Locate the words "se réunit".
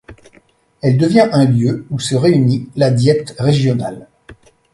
1.99-2.67